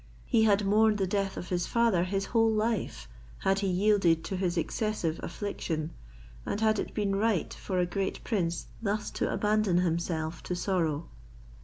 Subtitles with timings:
[0.25, 3.07] He had mourned the death of his father his whole life,
[3.37, 5.91] had he yielded to his excessive affliction,
[6.43, 11.07] and had it been right for a great prince thus to abandon himself to sorrow.